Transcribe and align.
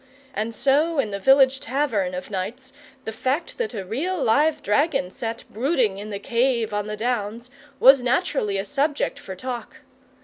And 0.33 0.55
so 0.55 0.97
in 0.97 1.11
the 1.11 1.19
village 1.19 1.59
tavern 1.59 2.15
of 2.15 2.31
nights 2.31 2.73
the 3.05 3.11
fact 3.11 3.59
that 3.59 3.75
a 3.75 3.85
real 3.85 4.17
live 4.17 4.63
dragon 4.63 5.11
sat 5.11 5.43
brooding 5.47 5.99
in 5.99 6.09
the 6.09 6.17
cave 6.17 6.73
on 6.73 6.87
the 6.87 6.97
Downs 6.97 7.51
was 7.79 8.01
naturally 8.01 8.57
a 8.57 8.65
subject 8.65 9.19
for 9.19 9.35
talk. 9.35 9.81